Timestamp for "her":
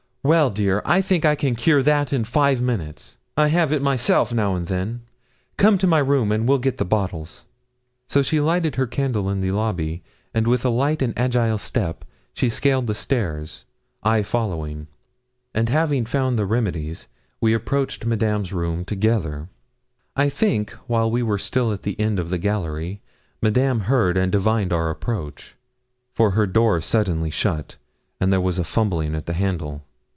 8.75-8.85, 26.31-26.45